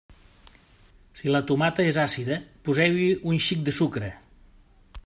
[1.19, 4.13] Si la tomata és àcida, poseu-hi un xic de sucre.